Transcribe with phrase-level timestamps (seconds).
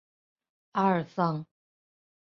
[0.71, 1.45] 阿尔桑。